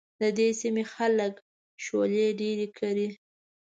[0.21, 1.33] د دې سيمې خلک
[1.85, 3.07] شولې ډېرې کري.